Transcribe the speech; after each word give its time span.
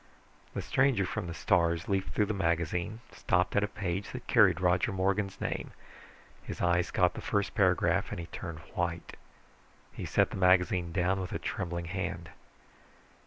The 0.55 0.63
stranger 0.63 1.05
from 1.05 1.27
the 1.27 1.33
stars 1.35 1.87
leafed 1.87 2.15
through 2.15 2.25
the 2.25 2.33
magazine, 2.33 3.01
stopped 3.11 3.55
at 3.55 3.63
a 3.63 3.67
page 3.67 4.13
that 4.13 4.25
carried 4.25 4.59
Roger 4.59 4.91
Morgan's 4.91 5.39
name. 5.39 5.73
His 6.41 6.59
eyes 6.59 6.89
caught 6.89 7.13
the 7.13 7.21
first 7.21 7.53
paragraph 7.53 8.09
and 8.09 8.19
he 8.19 8.25
turned 8.25 8.61
white. 8.73 9.15
He 9.93 10.05
set 10.05 10.31
the 10.31 10.37
magazine 10.37 10.91
down 10.91 11.21
with 11.21 11.33
a 11.33 11.37
trembling 11.37 11.85
hand. 11.85 12.31